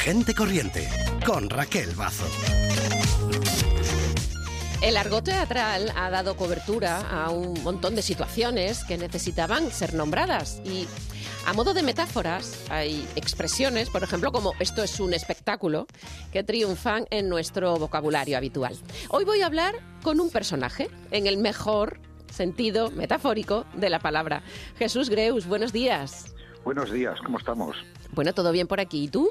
Gente 0.00 0.34
Corriente, 0.34 0.88
con 1.26 1.50
Raquel 1.50 1.90
Bazo. 1.94 2.24
El 4.80 4.96
argot 4.96 5.22
teatral 5.22 5.92
ha 5.94 6.08
dado 6.08 6.36
cobertura 6.36 7.00
a 7.00 7.28
un 7.28 7.62
montón 7.62 7.94
de 7.94 8.00
situaciones 8.00 8.82
que 8.84 8.96
necesitaban 8.96 9.70
ser 9.70 9.92
nombradas 9.92 10.62
y 10.64 10.88
a 11.46 11.52
modo 11.52 11.74
de 11.74 11.82
metáforas 11.82 12.64
hay 12.70 13.06
expresiones, 13.14 13.90
por 13.90 14.02
ejemplo, 14.02 14.32
como 14.32 14.54
esto 14.58 14.82
es 14.82 15.00
un 15.00 15.12
espectáculo, 15.12 15.86
que 16.32 16.44
triunfan 16.44 17.04
en 17.10 17.28
nuestro 17.28 17.76
vocabulario 17.76 18.38
habitual. 18.38 18.74
Hoy 19.10 19.26
voy 19.26 19.42
a 19.42 19.46
hablar 19.46 19.74
con 20.02 20.18
un 20.18 20.30
personaje, 20.30 20.88
en 21.10 21.26
el 21.26 21.36
mejor 21.36 22.00
sentido 22.32 22.90
metafórico 22.90 23.66
de 23.74 23.90
la 23.90 23.98
palabra. 23.98 24.44
Jesús 24.78 25.10
Greus, 25.10 25.44
buenos 25.44 25.74
días. 25.74 26.34
Buenos 26.64 26.90
días, 26.90 27.18
¿cómo 27.22 27.36
estamos? 27.36 27.76
Bueno, 28.12 28.32
todo 28.32 28.50
bien 28.50 28.66
por 28.66 28.80
aquí. 28.80 29.04
¿Y 29.04 29.08
tú? 29.08 29.30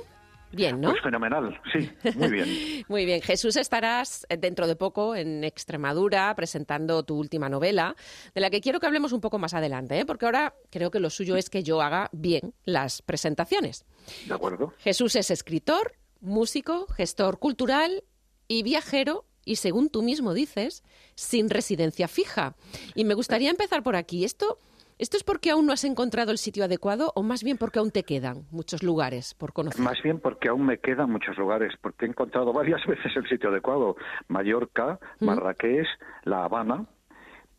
Bien, 0.51 0.81
¿no? 0.81 0.89
Pues 0.91 1.01
fenomenal, 1.03 1.59
sí, 1.71 1.89
muy 2.15 2.29
bien. 2.29 2.85
muy 2.87 3.05
bien. 3.05 3.21
Jesús, 3.21 3.55
estarás 3.55 4.25
dentro 4.39 4.67
de 4.67 4.75
poco 4.75 5.15
en 5.15 5.43
Extremadura 5.43 6.33
presentando 6.35 7.03
tu 7.03 7.17
última 7.17 7.49
novela, 7.49 7.95
de 8.33 8.41
la 8.41 8.49
que 8.49 8.61
quiero 8.61 8.79
que 8.79 8.87
hablemos 8.87 9.11
un 9.11 9.21
poco 9.21 9.37
más 9.37 9.53
adelante, 9.53 9.99
¿eh? 9.99 10.05
porque 10.05 10.25
ahora 10.25 10.55
creo 10.69 10.91
que 10.91 10.99
lo 10.99 11.09
suyo 11.09 11.35
es 11.35 11.49
que 11.49 11.63
yo 11.63 11.81
haga 11.81 12.09
bien 12.11 12.53
las 12.65 13.01
presentaciones. 13.01 13.85
De 14.27 14.33
acuerdo. 14.33 14.73
Jesús 14.79 15.15
es 15.15 15.29
escritor, 15.31 15.93
músico, 16.21 16.87
gestor 16.87 17.39
cultural 17.39 18.03
y 18.47 18.63
viajero 18.63 19.25
y 19.45 19.55
según 19.55 19.89
tú 19.89 20.03
mismo 20.03 20.33
dices, 20.33 20.83
sin 21.15 21.49
residencia 21.49 22.07
fija. 22.07 22.55
Y 22.95 23.03
me 23.03 23.13
gustaría 23.13 23.49
empezar 23.49 23.81
por 23.83 23.95
aquí. 23.95 24.23
Esto 24.23 24.59
¿Esto 24.99 25.15
es 25.15 25.23
porque 25.23 25.51
aún 25.51 25.65
no 25.65 25.71
has 25.71 25.85
encontrado 25.85 26.31
el 26.31 26.37
sitio 26.37 26.65
adecuado 26.65 27.13
o 27.15 27.23
más 27.23 27.41
bien 27.41 27.57
porque 27.57 27.79
aún 27.79 27.89
te 27.89 28.03
quedan 28.03 28.43
muchos 28.51 28.83
lugares 28.83 29.33
por 29.33 29.53
conocer? 29.53 29.81
Más 29.81 30.03
bien 30.03 30.19
porque 30.19 30.49
aún 30.49 30.65
me 30.65 30.77
quedan 30.79 31.09
muchos 31.09 31.37
lugares, 31.37 31.71
porque 31.81 32.05
he 32.05 32.09
encontrado 32.09 32.51
varias 32.51 32.85
veces 32.87 33.15
el 33.15 33.25
sitio 33.29 33.47
adecuado. 33.49 33.95
Mallorca, 34.27 34.99
Marrakech, 35.21 35.87
La 36.25 36.43
Habana, 36.43 36.85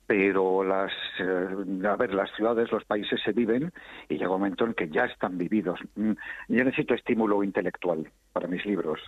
pero 0.06 0.64
las 0.64 0.92
eh, 1.18 1.86
a 1.88 1.96
ver 1.96 2.12
las 2.12 2.30
ciudades 2.36 2.70
los 2.72 2.84
países 2.84 3.18
se 3.24 3.32
viven 3.32 3.72
y 4.10 4.18
llega 4.18 4.28
un 4.28 4.40
momento 4.40 4.66
en 4.66 4.74
que 4.74 4.90
ya 4.90 5.04
están 5.06 5.38
vividos 5.38 5.78
mm, 5.94 6.12
yo 6.48 6.64
necesito 6.64 6.94
estímulo 6.94 7.44
intelectual 7.44 8.10
para 8.32 8.48
mis 8.48 8.64
libros. 8.64 9.00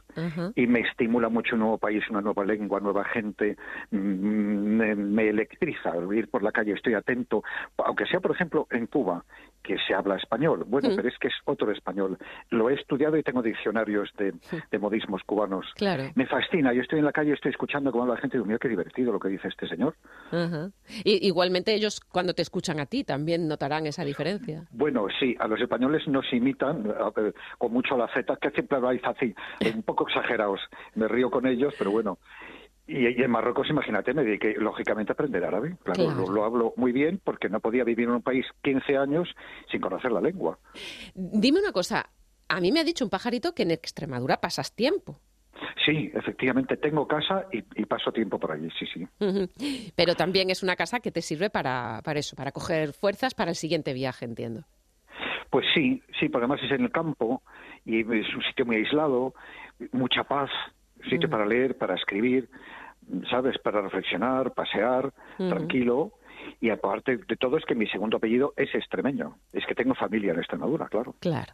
Y 0.55 0.67
me 0.67 0.81
estimula 0.81 1.28
mucho 1.28 1.55
un 1.55 1.61
nuevo 1.61 1.78
país 1.78 2.03
una 2.11 2.20
nueva 2.20 2.45
lengua 2.45 2.81
nueva 2.81 3.05
gente. 3.05 3.56
Mm, 3.91 4.77
me, 4.77 4.95
me, 4.95 5.29
electriza 5.29 5.92
ir 6.12 6.29
por 6.29 6.42
la 6.42 6.53
calle 6.53 6.73
estoy 6.73 6.95
atento. 6.95 7.42
Aunque 7.79 8.06
sea 8.06 8.20
por 8.20 8.33
ejemplo 8.33 8.67
en 8.70 8.87
Cuba 8.87 9.25
que 9.62 9.77
se 9.87 9.95
habla 9.95 10.17
español. 10.17 10.64
Bueno 10.67 10.91
pero 10.95 11.09
es 11.09 11.19
que 11.19 11.29
es 11.29 11.34
otro 11.45 11.70
español. 11.70 12.19
Lo 12.51 12.70
he 12.70 12.75
estudiado 12.75 13.17
y 13.17 13.23
tengo 13.23 13.42
diccionarios 13.42 14.11
de, 14.19 14.33
modismos 14.79 15.23
cubanos. 15.25 15.67
Claro. 15.77 16.05
me 16.14 16.27
fascina. 16.27 16.73
Yo 16.73 16.83
estoy 16.83 16.98
en 16.98 17.05
la 17.05 17.12
calle 17.12 17.33
estoy 17.33 17.51
escuchando 17.51 17.92
cómo 17.92 18.05
habla 18.05 18.14
la 18.14 18.20
gente 18.20 18.36
y 18.36 18.39
digo 18.39 18.47
mira 18.47 18.59
qué 18.59 18.69
divertido 18.69 19.12
lo 19.12 19.20
que 19.20 19.29
dice 19.29 19.48
este 19.48 19.69
señor 19.69 19.95
y, 21.05 21.27
igualmente 21.27 21.75
ellos 21.75 22.01
cuando 22.01 22.34
te 22.34 22.42
escuchan 22.42 22.81
a 22.81 22.86
ti 22.86 23.05
también 23.05 23.48
notarán 23.48 23.86
esa 23.86 24.05
diferencia. 24.05 24.64
Bueno, 24.70 25.07
sí, 25.19 25.36
a 25.39 25.47
los 25.47 25.61
españoles 25.61 26.07
nos 26.09 26.31
imitan 26.33 26.92
con 27.59 27.73
mucho 27.73 27.97
la 27.97 28.09
Z, 28.09 28.36
que 28.41 28.51
siempre 28.51 28.77
habláis 28.79 29.03
así, 29.13 29.35
un 29.75 29.83
poco 29.83 30.07
exagerados. 30.09 30.61
Me 30.95 31.09
río 31.09 31.31
con 31.31 31.47
ellos, 31.47 31.75
pero 31.79 31.91
bueno. 31.91 32.19
Y, 32.87 33.07
en 33.07 33.31
Marruecos, 33.31 33.71
imagínate, 33.71 34.13
me 34.13 34.25
dediqué 34.25 34.55
lógicamente 34.59 35.13
a 35.13 35.15
aprender 35.15 35.45
árabe. 35.45 35.77
Claro, 35.85 36.11
Lo, 36.11 36.31
lo, 36.31 36.45
hablo 36.45 36.75
muy 36.77 36.93
bien 36.93 37.21
porque 37.23 37.49
no 37.49 37.61
podía 37.61 37.85
vivir 37.85 38.09
en 38.09 38.17
un 38.17 38.23
país 38.23 38.45
15 38.63 38.97
años 38.97 39.29
sin 39.71 39.81
conocer 39.81 40.11
la 40.11 40.21
lengua. 40.21 40.59
Dime 41.15 41.61
una 41.61 41.73
cosa, 41.73 42.11
a 42.49 42.61
mí 42.61 42.73
me 42.73 42.81
ha 42.81 42.85
dicho 42.85 43.05
un 43.05 43.11
pajarito 43.11 43.55
que 43.55 43.63
en 43.63 43.71
Extremadura 43.71 44.41
pasas 44.41 44.75
tiempo. 44.75 45.21
Sí, 45.85 46.11
efectivamente, 46.15 46.77
tengo 46.77 47.07
casa 47.07 47.47
y, 47.53 47.63
paso 47.87 48.13
tiempo 48.13 48.39
por 48.39 48.53
allí, 48.53 48.69
sí, 48.79 48.87
sí. 48.93 49.93
Pero 49.97 50.15
también 50.15 50.51
es 50.51 50.63
una 50.63 50.77
casa 50.77 51.01
que 51.01 51.11
te 51.11 51.23
sirve 51.23 51.51
para, 51.51 52.01
para 52.05 52.20
eso, 52.20 52.36
para 52.36 52.53
coger 52.53 52.92
fuerzas 52.92 53.35
para 53.35 53.51
el 53.51 53.57
siguiente 53.57 53.92
viaje, 53.92 54.25
entiendo. 54.25 54.65
Pues 55.52 55.67
sí, 55.74 56.02
sí, 56.18 56.30
porque 56.30 56.46
además 56.46 56.64
es 56.64 56.70
en 56.70 56.85
el 56.85 56.90
campo 56.90 57.42
y 57.85 58.01
es 58.01 58.35
un 58.35 58.42
sitio 58.42 58.64
muy 58.64 58.77
aislado, 58.77 59.35
mucha 59.92 60.24
paz, 60.24 60.48
sitio 61.11 61.29
para 61.29 61.45
leer, 61.45 61.77
para 61.77 61.95
escribir, 61.95 62.48
¿sabes? 63.29 63.58
Para 63.58 63.83
reflexionar, 63.83 64.55
pasear, 64.55 65.12
tranquilo 65.36 66.14
y 66.61 66.70
aparte 66.70 67.17
de 67.17 67.36
todo 67.36 67.57
es 67.57 67.64
que 67.64 67.74
mi 67.74 67.86
segundo 67.89 68.17
apellido 68.17 68.55
es 68.57 68.74
extremeño. 68.74 69.39
Es 69.52 69.64
que 69.67 69.74
tengo 69.74 69.95
familia 69.95 70.33
en 70.33 70.39
Extremadura, 70.39 70.89
claro. 70.89 71.14
Claro. 71.20 71.52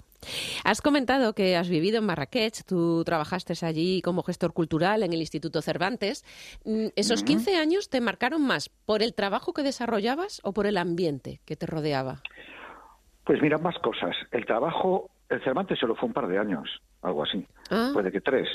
Has 0.64 0.80
comentado 0.82 1.34
que 1.34 1.56
has 1.56 1.68
vivido 1.68 1.98
en 1.98 2.06
Marrakech, 2.06 2.64
tú 2.64 3.04
trabajaste 3.04 3.54
allí 3.64 4.02
como 4.02 4.22
gestor 4.22 4.52
cultural 4.52 5.02
en 5.02 5.12
el 5.12 5.20
Instituto 5.20 5.62
Cervantes. 5.62 6.24
Mm, 6.64 6.88
¿Esos 6.96 7.22
15 7.22 7.56
años 7.56 7.88
te 7.88 8.00
marcaron 8.00 8.42
más 8.42 8.68
por 8.68 9.02
el 9.02 9.14
trabajo 9.14 9.52
que 9.52 9.62
desarrollabas 9.62 10.40
o 10.44 10.52
por 10.52 10.66
el 10.66 10.76
ambiente 10.76 11.40
que 11.44 11.56
te 11.56 11.66
rodeaba? 11.66 12.22
Pues 13.28 13.42
mira, 13.42 13.58
más 13.58 13.78
cosas. 13.80 14.16
El 14.30 14.46
trabajo, 14.46 15.10
el 15.28 15.44
Cervantes 15.44 15.78
solo 15.78 15.94
fue 15.94 16.06
un 16.06 16.14
par 16.14 16.28
de 16.28 16.38
años, 16.38 16.80
algo 17.02 17.24
así. 17.24 17.46
Ah. 17.70 17.90
Puede 17.92 18.10
que 18.10 18.22
tres. 18.22 18.48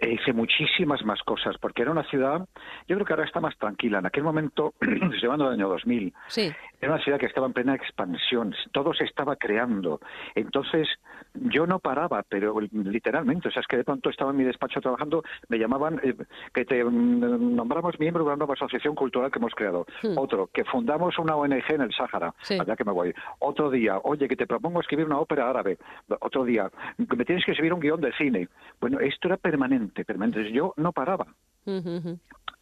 E 0.00 0.12
hice 0.14 0.32
muchísimas 0.32 1.04
más 1.04 1.22
cosas, 1.22 1.56
porque 1.60 1.82
era 1.82 1.90
una 1.90 2.04
ciudad, 2.04 2.48
yo 2.88 2.96
creo 2.96 3.04
que 3.04 3.12
ahora 3.12 3.26
está 3.26 3.38
más 3.38 3.56
tranquila. 3.58 3.98
En 3.98 4.06
aquel 4.06 4.24
momento, 4.24 4.72
llevando 5.20 5.46
el 5.46 5.54
año 5.54 5.68
2000, 5.68 6.14
sí. 6.26 6.50
era 6.80 6.94
una 6.94 7.02
ciudad 7.04 7.18
que 7.18 7.26
estaba 7.26 7.46
en 7.46 7.52
plena 7.52 7.74
expansión, 7.74 8.54
todo 8.72 8.94
se 8.94 9.04
estaba 9.04 9.36
creando. 9.36 10.00
Entonces, 10.34 10.88
yo 11.34 11.66
no 11.66 11.80
paraba, 11.80 12.22
pero 12.26 12.58
literalmente, 12.60 13.48
o 13.48 13.50
sea, 13.50 13.60
es 13.60 13.66
que 13.66 13.76
de 13.76 13.84
pronto 13.84 14.08
estaba 14.08 14.30
en 14.30 14.38
mi 14.38 14.44
despacho 14.44 14.80
trabajando, 14.80 15.22
me 15.48 15.58
llamaban 15.58 16.00
eh, 16.02 16.14
que 16.54 16.64
te 16.64 16.82
mm, 16.82 17.54
nombramos 17.54 18.00
miembro 18.00 18.24
de 18.24 18.28
una 18.28 18.36
nueva 18.36 18.54
asociación 18.54 18.94
cultural 18.94 19.30
que 19.30 19.38
hemos 19.38 19.54
creado. 19.54 19.84
Hmm. 20.02 20.16
Otro, 20.16 20.48
que 20.50 20.64
fundamos 20.64 21.18
una 21.18 21.36
ONG 21.36 21.72
en 21.74 21.82
el 21.82 21.92
Sáhara, 21.92 22.32
allá 22.48 22.74
que 22.74 22.84
me 22.84 22.92
voy. 22.92 23.12
Otro 23.40 23.70
día, 23.70 23.98
oye, 24.02 24.28
que 24.28 24.36
te 24.36 24.46
propongo 24.46 24.80
escribir 24.80 25.04
una 25.04 25.18
ópera 25.18 25.50
árabe. 25.50 25.76
Otro 26.20 26.44
día, 26.44 26.70
que 26.96 27.16
me 27.16 27.26
tienes 27.26 27.44
que 27.44 27.52
escribir 27.52 27.74
un 27.74 27.80
guion 27.80 28.00
de 28.00 28.12
cine. 28.14 28.48
Bueno, 28.80 28.98
esto 28.98 29.28
era 29.28 29.36
permanente 29.36 29.89
permanente, 29.90 30.52
Yo 30.52 30.74
no 30.76 30.92
paraba. 30.92 31.26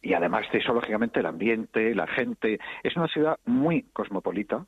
Y 0.01 0.13
además 0.13 0.45
de 0.51 0.59
eso, 0.59 0.73
lógicamente, 0.73 1.19
el 1.19 1.25
ambiente, 1.25 1.93
la 1.93 2.07
gente. 2.07 2.59
Es 2.83 2.95
una 2.95 3.07
ciudad 3.07 3.37
muy 3.45 3.83
cosmopolita. 3.93 4.65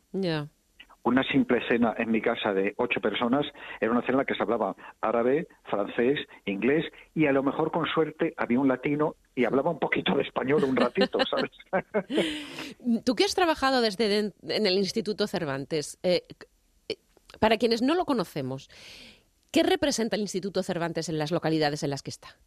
Una 1.03 1.23
simple 1.23 1.57
escena 1.57 1.95
en 1.97 2.11
mi 2.11 2.22
casa 2.22 2.53
de 2.53 2.75
ocho 2.77 3.01
personas 3.01 3.45
era 3.79 3.91
una 3.91 4.01
escena 4.01 4.16
en 4.16 4.19
la 4.19 4.25
que 4.25 4.35
se 4.35 4.44
hablaba 4.44 4.75
árabe, 5.01 5.47
francés, 5.63 6.19
inglés 6.45 6.85
y 7.16 7.25
a 7.25 7.31
lo 7.31 7.41
mejor 7.41 7.72
con 7.72 7.88
suerte 7.88 8.35
había 8.38 8.59
un 8.59 8.67
latino 8.67 9.16
y 9.33 9.45
hablaba 9.45 9.72
un 9.72 9.79
poquito 9.79 10.13
de 10.16 10.22
español 10.22 10.63
un 10.63 10.75
ratito, 10.75 11.17
¿sabes? 11.29 11.51
Tú 13.03 13.16
que 13.16 13.23
has 13.23 13.33
trabajado 13.33 13.81
desde 13.81 14.31
en 14.43 14.66
el 14.67 14.73
Instituto 14.78 15.25
Cervantes, 15.25 15.97
eh, 16.03 16.23
eh, 16.88 16.97
para 17.39 17.57
quienes 17.57 17.81
no 17.81 17.95
lo 17.95 18.05
conocemos, 18.05 18.69
¿qué 19.49 19.63
representa 19.63 20.17
el 20.17 20.22
Instituto 20.22 20.61
Cervantes 20.61 21.09
en 21.09 21.17
las 21.17 21.31
localidades 21.31 21.81
en 21.81 21.89
las 21.89 22.03
que 22.03 22.11
está? 22.11 22.38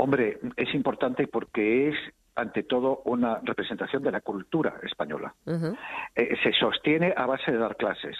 Hombre, 0.00 0.38
es 0.56 0.72
importante 0.74 1.26
porque 1.26 1.88
es 1.88 1.96
ante 2.36 2.62
todo 2.62 3.02
una 3.04 3.40
representación 3.42 4.00
de 4.04 4.12
la 4.12 4.20
cultura 4.20 4.74
española. 4.84 5.34
Eh, 6.14 6.36
se 6.40 6.52
sostiene 6.52 7.12
a 7.16 7.26
base 7.26 7.50
de 7.50 7.58
dar 7.58 7.76
clases. 7.76 8.16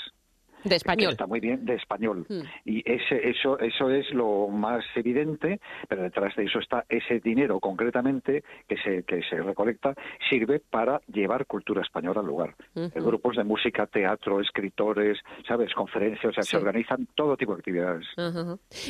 De 0.64 0.76
español. 0.76 1.12
Está 1.12 1.26
muy 1.26 1.41
bien, 1.41 1.64
de 1.64 1.74
español. 1.74 2.26
Hmm. 2.28 2.42
Y 2.64 2.80
ese, 2.91 3.28
eso, 3.28 3.58
eso 3.58 3.91
es 3.91 4.10
lo 4.12 4.48
más 4.48 4.84
evidente, 4.94 5.60
pero 5.88 6.02
detrás 6.02 6.34
de 6.36 6.44
eso 6.44 6.58
está 6.58 6.84
ese 6.88 7.20
dinero 7.20 7.60
concretamente 7.60 8.42
que 8.66 8.76
se, 8.76 9.02
que 9.04 9.22
se 9.22 9.41
recolecta, 9.41 9.94
sirve 10.28 10.60
para 10.60 11.00
llevar 11.06 11.47
cultura 11.47 11.82
española 11.82 12.20
al 12.20 12.26
lugar. 12.26 12.54
Grupos 12.94 13.36
de 13.36 13.44
música, 13.44 13.86
teatro, 13.86 14.41
escritores, 14.41 15.18
¿sabes? 15.47 15.72
Conferencias, 15.74 16.26
o 16.26 16.32
sea, 16.32 16.42
se 16.42 16.56
organizan 16.56 17.08
todo 17.14 17.36
tipo 17.36 17.54
de 17.54 17.58
actividades. 17.58 18.06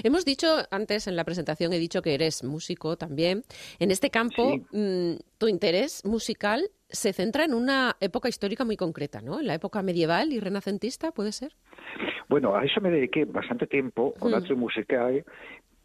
Hemos 0.02 0.24
dicho 0.24 0.48
antes 0.70 1.06
en 1.06 1.16
la 1.16 1.24
presentación, 1.24 1.72
he 1.72 1.78
dicho 1.78 2.02
que 2.02 2.14
eres 2.14 2.44
músico 2.44 2.96
también. 2.96 3.42
En 3.78 3.90
este 3.90 4.10
campo, 4.10 4.56
mm, 4.72 5.14
tu 5.38 5.48
interés 5.48 6.04
musical 6.04 6.68
se 6.88 7.12
centra 7.12 7.44
en 7.44 7.54
una 7.54 7.96
época 8.00 8.28
histórica 8.28 8.64
muy 8.64 8.76
concreta, 8.76 9.20
¿no? 9.20 9.40
En 9.40 9.46
la 9.46 9.54
época 9.54 9.82
medieval 9.82 10.32
y 10.32 10.40
renacentista, 10.40 11.12
¿puede 11.12 11.32
ser? 11.32 11.52
Bueno, 12.28 12.56
a 12.56 12.64
eso 12.64 12.80
me 12.80 12.90
dediqué 12.90 13.24
bastante 13.24 13.66
tiempo 13.66 14.14
con 14.18 14.34
Atrio 14.34 14.56
Musicae, 14.56 15.24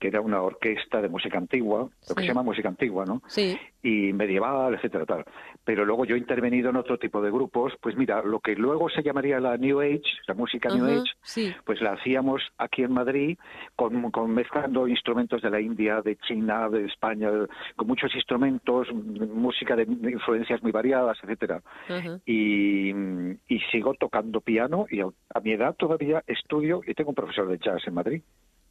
que 0.04 0.10
era 0.10 0.20
una 0.20 0.42
orquesta 0.42 1.02
de 1.02 1.08
música 1.08 1.38
antigua, 1.38 1.88
lo 2.10 2.16
que 2.16 2.24
se 2.24 2.28
llama 2.28 2.44
música 2.44 2.68
antigua, 2.68 3.06
¿no? 3.06 3.22
Sí. 3.26 3.58
Y 3.82 4.12
medieval, 4.12 4.74
etcétera, 4.74 5.06
tal. 5.06 5.24
Pero 5.64 5.86
luego 5.86 6.04
yo 6.04 6.16
he 6.16 6.20
intervenido 6.20 6.72
en 6.72 6.76
otro 6.76 7.00
tipo 7.00 7.22
de 7.22 7.32
grupos, 7.32 7.72
pues 7.80 7.96
mira, 7.96 8.22
lo 8.22 8.42
que 8.42 8.54
luego 8.54 8.90
se 8.90 9.02
llamaría 9.02 9.40
la 9.40 9.56
New 9.56 9.80
Age, 9.80 10.04
la 10.28 10.34
música 10.34 10.68
New 10.68 10.86
Age, 10.88 11.56
pues 11.64 11.80
la 11.80 11.94
hacíamos 11.94 12.42
aquí 12.58 12.84
en 12.84 12.92
Madrid 12.92 13.38
con, 13.78 14.12
con, 14.12 14.34
mezclando 14.34 14.90
instrumentos 14.90 15.42
de 15.42 15.50
la 15.50 15.62
India, 15.62 16.02
de 16.02 16.18
China, 16.18 16.68
de 16.68 16.84
España, 16.84 17.30
con 17.78 17.88
muchos 17.88 18.14
instrumentos, 18.14 18.90
música 18.92 19.78
de 19.78 19.84
influencias 19.84 20.62
muy 20.62 20.74
variadas, 20.74 21.18
etcétera. 21.24 21.62
y, 22.26 22.92
sigo 23.72 23.94
tocando 23.94 24.42
piano 24.42 24.86
y 24.90 25.00
a 25.00 25.40
mi 25.42 25.54
edad 25.54 25.76
todavía 25.76 26.22
estudio 26.28 26.82
y 26.86 26.94
tengo 26.94 27.12
un 27.12 27.16
profesor 27.16 27.48
de 27.48 27.58
jazz 27.58 27.82
en 27.88 27.94
Madrid. 27.94 28.22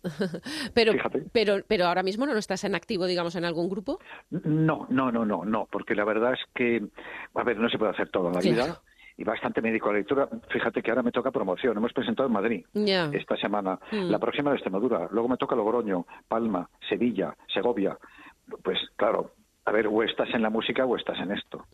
pero, 0.74 0.92
pero, 1.32 1.56
pero 1.66 1.86
ahora 1.86 2.02
mismo 2.02 2.26
no 2.26 2.36
estás 2.36 2.64
en 2.64 2.74
activo, 2.74 3.06
digamos, 3.06 3.36
en 3.36 3.44
algún 3.44 3.68
grupo. 3.68 3.98
No, 4.30 4.86
no, 4.90 5.12
no, 5.12 5.24
no, 5.24 5.44
no, 5.44 5.68
porque 5.70 5.94
la 5.94 6.04
verdad 6.04 6.32
es 6.32 6.40
que, 6.54 6.82
a 7.34 7.44
ver, 7.44 7.58
no 7.58 7.68
se 7.68 7.78
puede 7.78 7.92
hacer 7.92 8.08
todo 8.10 8.28
en 8.28 8.34
la 8.34 8.40
vida 8.40 8.80
y 9.16 9.24
bastante 9.24 9.60
médico 9.60 9.88
a 9.88 9.92
la 9.92 9.98
lectura. 9.98 10.28
Fíjate 10.50 10.82
que 10.82 10.90
ahora 10.90 11.02
me 11.02 11.12
toca 11.12 11.30
promoción. 11.30 11.76
Hemos 11.76 11.92
presentado 11.92 12.26
en 12.26 12.32
Madrid 12.32 12.64
esta 13.12 13.36
semana. 13.36 13.78
Mm. 13.90 14.10
La 14.10 14.18
próxima 14.18 14.50
de 14.50 14.56
Extremadura. 14.56 15.08
Luego 15.10 15.28
me 15.28 15.36
toca 15.36 15.54
Logroño, 15.54 16.06
Palma, 16.28 16.68
Sevilla, 16.88 17.36
Segovia. 17.52 17.96
Pues 18.62 18.78
claro, 18.96 19.32
a 19.64 19.72
ver, 19.72 19.86
o 19.86 20.02
estás 20.02 20.28
en 20.34 20.42
la 20.42 20.50
música 20.50 20.84
o 20.84 20.96
estás 20.96 21.18
en 21.20 21.32
esto. 21.32 21.66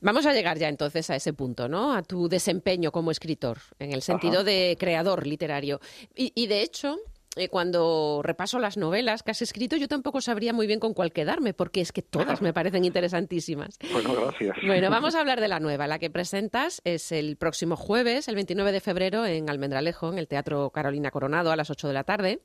Vamos 0.00 0.26
a 0.26 0.32
llegar 0.32 0.58
ya 0.58 0.68
entonces 0.68 1.10
a 1.10 1.16
ese 1.16 1.32
punto, 1.32 1.68
¿no? 1.68 1.92
A 1.92 2.02
tu 2.02 2.28
desempeño 2.28 2.92
como 2.92 3.10
escritor, 3.10 3.58
en 3.78 3.92
el 3.92 4.02
sentido 4.02 4.44
de 4.44 4.76
creador 4.78 5.26
literario. 5.26 5.80
y 6.14 6.46
de 6.46 6.62
hecho, 6.62 6.98
eh, 7.38 7.48
cuando 7.48 8.20
repaso 8.22 8.58
las 8.58 8.76
novelas 8.76 9.22
que 9.22 9.30
has 9.30 9.42
escrito, 9.42 9.76
yo 9.76 9.88
tampoco 9.88 10.20
sabría 10.20 10.52
muy 10.52 10.66
bien 10.66 10.80
con 10.80 10.94
cuál 10.94 11.12
quedarme, 11.12 11.54
porque 11.54 11.80
es 11.80 11.92
que 11.92 12.02
todas 12.02 12.42
me 12.42 12.52
parecen 12.52 12.84
interesantísimas. 12.84 13.78
Bueno, 13.98 14.14
gracias. 14.14 14.56
Bueno, 14.64 14.90
vamos 14.90 15.16
a 15.16 15.20
hablar 15.20 15.40
de 15.40 15.48
la 15.48 15.58
nueva. 15.58 15.88
La 15.88 15.98
que 15.98 16.08
presentas 16.08 16.80
es 16.84 17.10
el 17.10 17.36
próximo 17.36 17.74
jueves, 17.74 18.28
el 18.28 18.36
29 18.36 18.70
de 18.70 18.80
febrero, 18.80 19.26
en 19.26 19.50
Almendralejo, 19.50 20.12
en 20.12 20.18
el 20.18 20.28
Teatro 20.28 20.70
Carolina 20.70 21.10
Coronado, 21.10 21.50
a 21.50 21.56
las 21.56 21.70
8 21.70 21.88
de 21.88 21.94
la 21.94 22.04
tarde. 22.04 22.40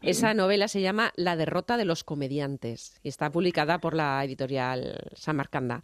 Esa 0.00 0.32
novela 0.34 0.68
se 0.68 0.80
llama 0.80 1.12
La 1.16 1.34
derrota 1.34 1.76
de 1.76 1.84
los 1.84 2.04
comediantes 2.04 3.00
y 3.02 3.08
está 3.08 3.30
publicada 3.30 3.80
por 3.80 3.94
la 3.94 4.22
editorial 4.24 5.10
Samarcanda. 5.14 5.82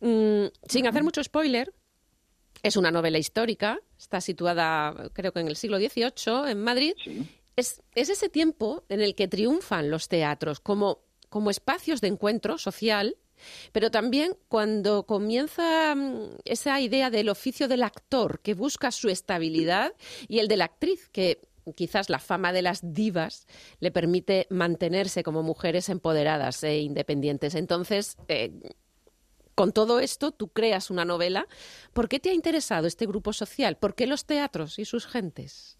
Mm, 0.00 0.46
sin 0.68 0.86
hacer 0.86 1.02
mucho 1.02 1.22
spoiler, 1.22 1.72
es 2.62 2.76
una 2.76 2.90
novela 2.90 3.18
histórica, 3.18 3.78
está 3.98 4.20
situada 4.20 5.10
creo 5.12 5.32
que 5.32 5.40
en 5.40 5.48
el 5.48 5.56
siglo 5.56 5.78
XVIII 5.78 6.50
en 6.50 6.62
Madrid 6.62 6.94
es, 7.60 7.82
ese 7.94 8.28
tiempo 8.28 8.84
en 8.88 9.00
el 9.00 9.14
que 9.14 9.28
triunfan 9.28 9.90
los 9.90 10.08
teatros 10.08 10.60
como, 10.60 11.00
como 11.28 11.50
espacios 11.50 12.00
de 12.00 12.08
encuentro 12.08 12.58
social, 12.58 13.16
pero 13.72 13.90
también 13.90 14.36
cuando 14.48 15.04
comienza 15.06 15.94
mm, 15.94 16.38
esa 16.44 16.80
idea 16.80 17.10
del 17.10 17.28
oficio 17.28 17.68
del 17.68 17.82
actor 17.82 18.40
que 18.40 18.54
busca 18.54 18.90
su 18.90 19.08
estabilidad 19.08 19.92
y 20.26 20.38
el 20.38 20.48
de 20.48 20.56
la 20.56 20.66
actriz 20.66 21.08
que 21.08 21.40
quizás 21.74 22.08
la 22.08 22.18
fama 22.18 22.52
de 22.52 22.62
las 22.62 22.94
divas 22.94 23.46
le 23.80 23.90
permite 23.90 24.46
mantenerse 24.50 25.22
como 25.22 25.42
mujeres 25.42 25.88
empoderadas 25.88 26.64
e 26.64 26.78
independientes. 26.78 27.54
Entonces, 27.54 28.16
eh, 28.28 28.52
con 29.54 29.72
todo 29.72 30.00
esto, 30.00 30.30
tú 30.30 30.48
creas 30.48 30.90
una 30.90 31.04
novela. 31.04 31.46
¿Por 31.92 32.08
qué 32.08 32.20
te 32.20 32.30
ha 32.30 32.32
interesado 32.32 32.86
este 32.86 33.06
grupo 33.06 33.32
social? 33.32 33.76
¿Por 33.76 33.94
qué 33.94 34.06
los 34.06 34.24
teatros 34.24 34.78
y 34.78 34.84
sus 34.84 35.06
gentes? 35.06 35.76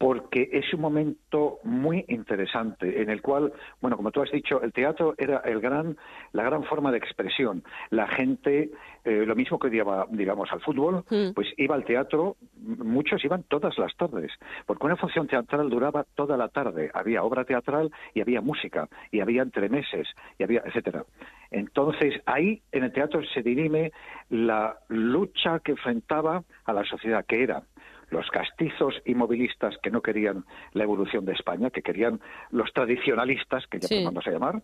Porque 0.00 0.48
es 0.50 0.72
un 0.72 0.80
momento 0.80 1.58
muy 1.62 2.06
interesante 2.08 3.02
en 3.02 3.10
el 3.10 3.20
cual, 3.20 3.52
bueno, 3.82 3.98
como 3.98 4.10
tú 4.10 4.22
has 4.22 4.30
dicho, 4.30 4.62
el 4.62 4.72
teatro 4.72 5.14
era 5.18 5.42
el 5.44 5.60
gran, 5.60 5.98
la 6.32 6.42
gran 6.42 6.64
forma 6.64 6.90
de 6.90 6.96
expresión. 6.96 7.62
La 7.90 8.08
gente, 8.08 8.70
eh, 9.04 9.24
lo 9.26 9.36
mismo 9.36 9.58
que 9.58 9.68
iba, 9.68 10.06
digamos, 10.10 10.50
al 10.52 10.62
fútbol, 10.62 11.04
mm. 11.10 11.34
pues 11.34 11.48
iba 11.58 11.74
al 11.74 11.84
teatro, 11.84 12.38
muchos 12.56 13.22
iban 13.26 13.42
todas 13.42 13.76
las 13.76 13.94
tardes, 13.94 14.32
porque 14.64 14.86
una 14.86 14.96
función 14.96 15.26
teatral 15.26 15.68
duraba 15.68 16.06
toda 16.14 16.38
la 16.38 16.48
tarde. 16.48 16.90
Había 16.94 17.22
obra 17.22 17.44
teatral 17.44 17.90
y 18.14 18.22
había 18.22 18.40
música, 18.40 18.88
y 19.10 19.20
había 19.20 19.42
entremeses, 19.42 20.08
y 20.38 20.44
había, 20.44 20.62
etcétera. 20.64 21.04
Entonces, 21.50 22.22
ahí 22.24 22.62
en 22.72 22.84
el 22.84 22.92
teatro 22.94 23.20
se 23.34 23.42
dirime 23.42 23.92
la 24.30 24.78
lucha 24.88 25.58
que 25.58 25.72
enfrentaba 25.72 26.42
a 26.64 26.72
la 26.72 26.84
sociedad, 26.84 27.26
que 27.26 27.42
era 27.42 27.64
los 28.10 28.28
castizos 28.30 28.94
inmovilistas 29.04 29.76
que 29.82 29.90
no 29.90 30.02
querían 30.02 30.44
la 30.72 30.84
evolución 30.84 31.24
de 31.24 31.32
España, 31.32 31.70
que 31.70 31.82
querían 31.82 32.20
los 32.50 32.72
tradicionalistas, 32.72 33.66
que 33.66 33.78
ya 33.78 33.88
podemos 33.88 34.26
a 34.26 34.30
llamar, 34.30 34.62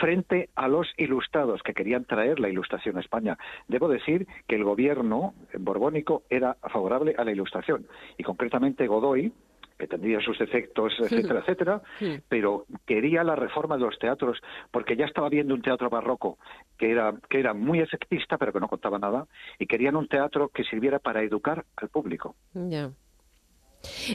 frente 0.00 0.50
a 0.54 0.68
los 0.68 0.88
ilustrados 0.96 1.62
que 1.62 1.74
querían 1.74 2.04
traer 2.04 2.40
la 2.40 2.48
ilustración 2.48 2.96
a 2.96 3.00
España. 3.00 3.38
Debo 3.68 3.88
decir 3.88 4.26
que 4.46 4.56
el 4.56 4.64
gobierno 4.64 5.34
borbónico 5.58 6.22
era 6.30 6.54
favorable 6.54 7.14
a 7.18 7.24
la 7.24 7.32
ilustración 7.32 7.86
y 8.16 8.22
concretamente 8.22 8.86
Godoy, 8.86 9.32
que 9.78 9.86
tendría 9.86 10.20
sus 10.20 10.40
efectos, 10.40 10.92
etcétera, 10.98 11.40
etcétera, 11.40 11.82
pero 12.28 12.66
quería 12.86 13.22
la 13.22 13.36
reforma 13.36 13.76
de 13.76 13.84
los 13.84 13.98
teatros 13.98 14.38
porque 14.70 14.96
ya 14.96 15.04
estaba 15.04 15.28
viendo 15.28 15.54
un 15.54 15.62
teatro 15.62 15.90
barroco 15.90 16.38
que 16.78 16.90
era, 16.90 17.14
que 17.28 17.40
era 17.40 17.54
muy 17.54 17.80
efectista, 17.80 18.38
pero 18.38 18.52
que 18.52 18.60
no 18.60 18.68
contaba 18.68 18.98
nada, 18.98 19.26
y 19.58 19.66
querían 19.66 19.96
un 19.96 20.08
teatro 20.08 20.48
que 20.48 20.64
sirviera 20.64 20.98
para 20.98 21.22
educar 21.22 21.64
al 21.76 21.88
público. 21.88 22.36
Ya. 22.54 22.90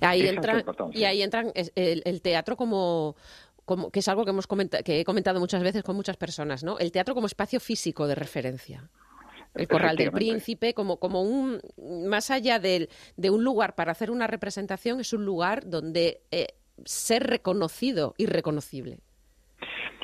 Ahí 0.01 0.27
entra, 0.27 0.63
y 0.91 1.03
ahí 1.03 1.21
entra 1.21 1.43
el, 1.75 2.21
teatro 2.21 2.55
como, 2.57 3.15
como, 3.65 3.89
que 3.89 3.99
es 3.99 4.07
algo 4.07 4.25
que 4.25 4.31
hemos 4.31 4.47
que 4.83 4.99
he 4.99 5.05
comentado 5.05 5.39
muchas 5.39 5.63
veces 5.63 5.83
con 5.83 5.95
muchas 5.95 6.17
personas, 6.17 6.63
¿no? 6.63 6.77
El 6.79 6.91
teatro 6.91 7.13
como 7.13 7.27
espacio 7.27 7.59
físico 7.59 8.07
de 8.07 8.15
referencia 8.15 8.89
el 9.53 9.67
Corral 9.67 9.97
del 9.97 10.11
Príncipe, 10.11 10.73
como, 10.73 10.97
como 10.97 11.23
un, 11.23 11.59
más 12.07 12.31
allá 12.31 12.59
de, 12.59 12.89
de, 13.17 13.29
un 13.29 13.43
lugar 13.43 13.75
para 13.75 13.91
hacer 13.91 14.11
una 14.11 14.27
representación, 14.27 14.99
es 14.99 15.13
un 15.13 15.25
lugar 15.25 15.69
donde 15.69 16.21
eh, 16.31 16.47
ser 16.85 17.23
reconocido 17.23 18.13
y 18.17 18.25
reconocible. 18.25 18.99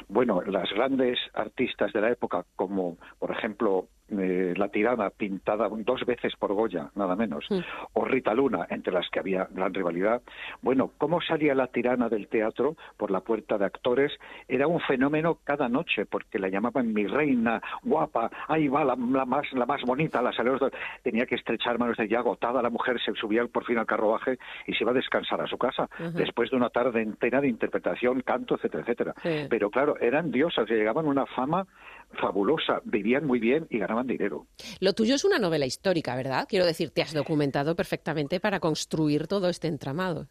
Bueno, 0.10 0.42
las 0.42 0.70
grandes 0.70 1.18
artistas 1.34 1.92
de 1.92 2.02
la 2.02 2.12
época, 2.12 2.46
como 2.56 2.98
por 3.20 3.32
ejemplo 3.32 3.90
eh, 4.10 4.54
la 4.56 4.70
tirana 4.70 5.10
pintada 5.10 5.68
dos 5.70 6.06
veces 6.06 6.34
por 6.38 6.54
Goya, 6.54 6.90
nada 6.96 7.16
menos, 7.16 7.46
mm. 7.50 7.60
o 7.94 8.06
Rita 8.06 8.34
Luna, 8.34 8.66
entre 8.70 8.94
las 8.94 9.10
que 9.10 9.20
había 9.20 9.48
gran 9.52 9.74
rivalidad. 9.74 10.22
Bueno, 10.62 10.92
cómo 10.98 11.22
salía 11.22 11.54
la 11.54 11.68
tirana 11.68 12.08
del 12.08 12.28
teatro 12.28 12.76
por 12.96 13.12
la 13.12 13.22
puerta 13.22 13.58
de 13.58 13.66
actores 13.66 14.14
era 14.48 14.68
un 14.68 14.80
fenómeno 14.80 15.40
cada 15.44 15.68
noche, 15.68 16.06
porque 16.06 16.40
la 16.40 16.50
llamaban 16.50 16.94
mi 16.94 17.06
reina, 17.06 17.62
guapa, 17.84 18.32
ahí 18.48 18.68
va 18.68 18.86
la, 18.86 18.96
más, 18.96 19.52
la 19.54 19.66
más 19.66 19.82
bonita, 19.84 20.22
la 20.22 20.32
salió, 20.32 20.58
tenía 21.04 21.26
que 21.26 21.36
estrechar 21.36 21.78
manos 21.78 21.98
de 21.98 22.08
ya 22.08 22.20
agotada, 22.20 22.62
la 22.62 22.70
mujer 22.70 23.00
se 23.04 23.14
subía 23.14 23.46
por 23.48 23.66
fin 23.66 23.78
al 23.78 23.86
carruaje 23.86 24.38
y 24.66 24.74
se 24.74 24.84
iba 24.84 24.92
a 24.92 24.96
descansar 24.96 25.42
a 25.42 25.48
su 25.48 25.58
casa, 25.58 25.90
después 26.14 26.50
de 26.50 26.58
una 26.58 26.70
tarde 26.70 27.02
entera 27.02 27.42
de 27.42 27.48
interpretación, 27.48 28.22
canto, 28.22 28.56
etcétera, 28.56 28.84
etcétera. 28.84 29.14
Pero 29.50 29.70
claro, 29.70 29.96
eran 30.00 30.32
diosas, 30.32 30.70
llegaban 30.70 31.08
una 31.08 31.26
fama 31.26 31.66
fabulosa, 32.14 32.82
vivían 32.84 33.26
muy 33.26 33.40
bien 33.40 33.68
y 33.70 33.80
ganaban 33.80 34.08
dinero. 34.08 34.48
Lo 34.80 34.94
tuyo 34.94 35.16
es 35.16 35.26
una 35.26 35.40
novela 35.40 35.66
histórica, 35.66 36.16
¿verdad? 36.16 36.46
Quiero 36.50 36.66
decir, 36.66 36.90
te 36.92 37.02
has 37.02 37.14
documentado 37.14 37.76
perfectamente 37.76 38.40
para 38.40 38.60
construir 38.60 39.28
todo 39.28 39.50
este 39.50 39.68
entramado. 39.68 40.28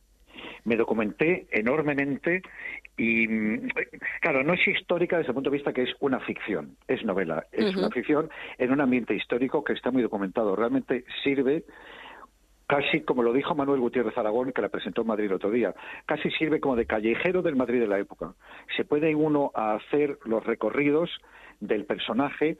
Me 0.64 0.76
documenté 0.76 1.46
enormemente 1.52 2.42
y, 2.96 3.28
claro, 4.20 4.42
no 4.42 4.54
es 4.54 4.66
histórica 4.66 5.16
desde 5.16 5.28
el 5.28 5.34
punto 5.34 5.50
de 5.50 5.56
vista 5.56 5.72
que 5.72 5.82
es 5.82 5.90
una 6.00 6.18
ficción, 6.18 6.76
es 6.88 7.04
novela, 7.04 7.46
es 7.52 7.76
una 7.76 7.90
ficción 7.90 8.30
en 8.58 8.72
un 8.72 8.80
ambiente 8.80 9.14
histórico 9.14 9.62
que 9.62 9.74
está 9.74 9.92
muy 9.92 10.02
documentado. 10.02 10.56
Realmente 10.56 11.04
sirve 11.22 11.64
casi 12.66 13.02
como 13.02 13.22
lo 13.22 13.32
dijo 13.32 13.54
Manuel 13.54 13.80
Gutiérrez 13.80 14.16
Aragón, 14.18 14.52
que 14.52 14.62
la 14.62 14.68
presentó 14.68 15.02
en 15.02 15.08
Madrid 15.08 15.26
el 15.26 15.34
otro 15.34 15.50
día, 15.50 15.74
casi 16.04 16.30
sirve 16.32 16.60
como 16.60 16.76
de 16.76 16.86
callejero 16.86 17.42
del 17.42 17.56
Madrid 17.56 17.80
de 17.80 17.86
la 17.86 17.98
época. 17.98 18.34
Se 18.76 18.84
puede 18.84 19.14
uno 19.14 19.52
hacer 19.54 20.18
los 20.24 20.44
recorridos 20.44 21.10
del 21.60 21.84
personaje 21.84 22.58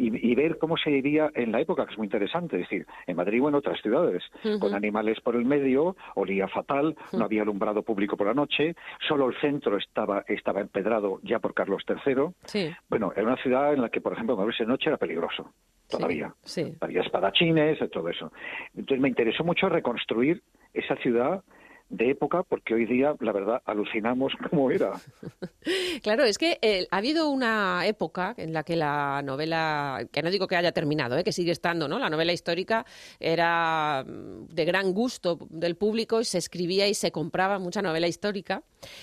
y, 0.00 0.34
ver 0.34 0.58
cómo 0.58 0.76
se 0.78 0.90
vivía 0.90 1.30
en 1.34 1.52
la 1.52 1.60
época, 1.60 1.84
que 1.84 1.92
es 1.92 1.98
muy 1.98 2.06
interesante. 2.06 2.56
Es 2.56 2.62
decir, 2.62 2.86
en 3.06 3.16
Madrid 3.16 3.42
o 3.42 3.48
en 3.48 3.54
otras 3.54 3.80
ciudades, 3.82 4.22
con 4.58 4.74
animales 4.74 5.20
por 5.20 5.36
el 5.36 5.44
medio, 5.44 5.96
olía 6.14 6.48
fatal, 6.48 6.96
no 7.12 7.24
había 7.24 7.42
alumbrado 7.42 7.82
público 7.82 8.16
por 8.16 8.26
la 8.26 8.34
noche, 8.34 8.74
solo 9.06 9.28
el 9.28 9.36
centro 9.40 9.76
estaba, 9.76 10.24
estaba 10.26 10.60
empedrado 10.60 11.20
ya 11.22 11.38
por 11.38 11.54
Carlos 11.54 11.82
III. 11.86 12.70
Bueno, 12.88 13.12
era 13.14 13.26
una 13.26 13.36
ciudad 13.36 13.74
en 13.74 13.82
la 13.82 13.90
que, 13.90 14.00
por 14.00 14.14
ejemplo, 14.14 14.36
moverse 14.36 14.64
de 14.64 14.68
noche 14.68 14.88
era 14.88 14.96
peligroso, 14.96 15.52
todavía. 15.88 16.34
Había 16.80 17.02
espadachines, 17.02 17.78
todo 17.90 18.08
eso. 18.08 18.32
Entonces 18.74 19.00
me 19.00 19.08
interesó 19.08 19.44
mucho 19.44 19.68
reconstruir 19.68 20.42
esa 20.72 20.96
ciudad 20.96 21.42
de 21.90 22.10
época, 22.10 22.44
porque 22.44 22.74
hoy 22.74 22.86
día, 22.86 23.14
la 23.20 23.32
verdad, 23.32 23.62
alucinamos 23.66 24.32
cómo 24.48 24.70
era. 24.70 24.92
claro, 26.02 26.24
es 26.24 26.38
que 26.38 26.58
eh, 26.62 26.86
ha 26.90 26.96
habido 26.98 27.28
una 27.28 27.84
época 27.86 28.32
en 28.36 28.52
la 28.52 28.62
que 28.62 28.76
la 28.76 29.22
novela, 29.22 30.06
que 30.12 30.22
no 30.22 30.30
digo 30.30 30.46
que 30.46 30.56
haya 30.56 30.72
terminado, 30.72 31.18
eh, 31.18 31.24
que 31.24 31.32
sigue 31.32 31.50
estando, 31.50 31.88
¿no? 31.88 31.98
La 31.98 32.08
novela 32.08 32.32
histórica 32.32 32.86
era 33.18 34.04
mm, 34.06 34.46
de 34.46 34.64
gran 34.64 34.92
gusto 34.92 35.38
del 35.50 35.76
público 35.76 36.20
y 36.20 36.24
se 36.24 36.38
escribía 36.38 36.86
y 36.86 36.94
se 36.94 37.10
compraba 37.10 37.58
mucha 37.58 37.82
novela 37.82 38.06
histórica, 38.06 38.62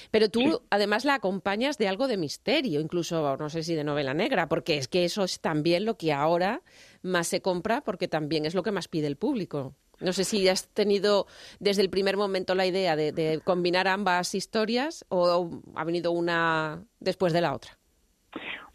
pero 0.10 0.30
tú 0.30 0.62
además 0.70 1.04
la 1.04 1.16
acompañas 1.16 1.78
de 1.78 1.90
algo 1.90 2.08
de 2.08 2.16
misterio, 2.16 2.80
incluso, 2.80 3.36
no 3.36 3.50
sé 3.50 3.64
si 3.64 3.76
de 3.76 3.84
novela 3.84 4.14
negra, 4.14 4.48
porque 4.48 4.78
es 4.78 4.88
que 4.88 5.04
eso 5.04 5.26
es 5.26 5.42
también 5.42 5.84
lo 5.84 5.98
que 5.98 6.14
ahora 6.14 6.62
más 7.02 7.28
se 7.28 7.42
compra, 7.42 7.82
porque 7.82 8.08
también 8.08 8.46
es 8.46 8.56
lo 8.56 8.64
que 8.64 8.72
más 8.72 8.88
pide 8.88 9.08
el 9.08 9.18
público. 9.18 9.76
No 10.00 10.14
sé 10.14 10.24
si 10.24 10.48
has 10.48 10.68
tenido 10.74 11.26
desde 11.60 11.82
el 11.82 11.90
primer 11.90 12.18
momento 12.18 12.56
la 12.56 12.66
idea 12.66 12.96
de, 12.96 13.42
combinar 13.44 13.88
ambas 13.88 14.36
historias 14.36 15.06
o 15.10 15.50
ha 15.76 15.84
venido 15.84 16.12
una 16.12 16.84
después 17.00 17.34
de 17.34 17.42
la 17.42 17.54
otra. 17.54 17.72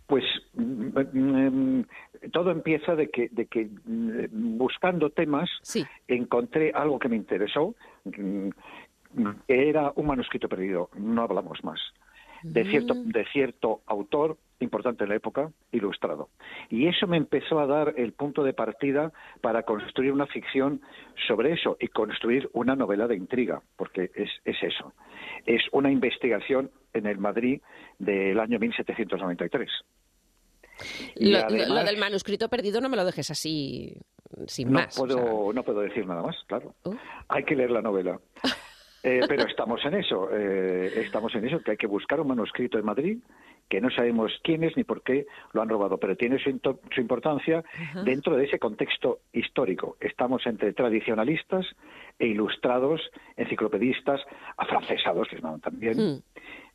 Pues 0.07 0.25
mm, 0.55 0.99
mm, 0.99 1.87
todo 2.33 2.51
empieza 2.51 2.95
de 2.95 3.09
que, 3.09 3.29
de 3.31 3.47
que 3.47 3.71
mm, 3.85 4.59
buscando 4.59 5.11
temas 5.11 5.49
encontré 6.09 6.73
algo 6.75 6.99
que 6.99 7.09
me 7.09 7.17
interesó. 7.17 7.75
que 8.11 8.51
era 9.49 9.93
un 9.95 10.07
manuscrito 10.07 10.49
perdido, 10.49 10.91
no 10.97 11.23
hablamos 11.23 11.63
más. 11.63 11.81
De 12.43 12.65
cierto, 12.65 12.95
Mm. 12.95 13.09
de 13.11 13.25
cierto 13.27 13.81
autor 13.87 14.37
importante 14.61 15.03
en 15.05 15.11
la 15.11 15.17
época, 15.17 15.51
ilustrado. 15.73 16.29
Y 16.71 16.87
eso 16.87 17.07
me 17.09 17.17
empezó 17.17 17.59
a 17.59 17.67
dar 17.67 17.95
el 17.97 18.13
punto 18.13 18.45
de 18.45 18.53
partida 18.53 19.13
para 19.41 19.65
construir 19.65 20.13
una 20.13 20.27
ficción 20.27 20.81
sobre 21.27 21.53
eso 21.53 21.77
y 21.81 21.89
construir 21.89 22.49
una 22.53 22.77
novela 22.77 23.09
de 23.09 23.17
intriga, 23.17 23.61
porque 23.77 24.11
es, 24.15 24.31
es 24.45 24.57
eso. 24.63 24.93
Es 25.47 25.63
una 25.73 25.91
investigación 25.91 26.71
en 26.95 27.07
el 27.07 27.19
Madrid 27.19 27.61
del 27.99 28.39
año 28.39 28.59
1793. 28.61 29.69
Y 31.17 31.31
Lo, 31.33 31.39
lo- 31.41 31.45
además- 31.47 31.69
lo 31.69 31.85
del 31.85 31.97
manuscrito 31.99 32.49
perdido 32.49 32.81
no 32.81 32.89
me 32.89 32.97
lo 32.97 33.05
dejes 33.05 33.31
así 33.31 33.97
sin 34.47 34.69
no 34.69 34.75
más. 34.81 34.99
o 34.99 35.05
puedo, 35.07 35.17
sea. 35.19 35.55
no 35.55 35.63
puedo 35.63 35.81
decir 35.81 36.07
nada 36.07 36.23
más, 36.23 36.37
claro. 36.47 36.75
Uh. 36.85 36.95
Hay 37.29 37.45
que 37.45 37.55
leer 37.57 37.71
la 37.71 37.83
novela. 37.83 38.19
Eh, 39.03 39.21
pero 39.27 39.49
estamos 39.49 39.85
en 39.85 39.95
eso, 39.95 40.29
eh, 40.33 40.93
estamos 40.97 41.35
en 41.35 41.45
eso, 41.47 41.61
que 41.61 41.73
hay 41.73 41.77
que 41.77 41.89
buscar 41.89 42.21
un 42.21 42.29
manuscrito 42.29 42.79
en 42.79 42.85
Madrid, 42.85 43.19
que 43.69 43.81
no 43.81 43.91
sabemos 43.91 44.33
quién 44.45 44.63
es 44.63 44.77
ni 44.77 44.85
por 44.85 45.03
qué 45.03 45.27
lo 45.53 45.63
han 45.63 45.69
robado, 45.69 45.99
pero 45.99 46.15
tiene 46.17 46.39
su, 46.39 46.61
su 46.95 47.01
importancia 47.01 47.65
dentro 48.05 48.37
de 48.37 48.45
ese 48.45 48.59
contexto 48.59 49.21
histórico. 49.33 49.97
Estamos 49.99 50.47
entre 50.47 50.73
tradicionalistas 50.73 51.67
e 52.19 52.27
ilustrados, 52.27 53.01
enciclopedistas, 53.37 54.21
afrancesados, 54.57 55.29
llaman 55.33 55.61
también. 55.61 55.97
Mm. 55.97 56.23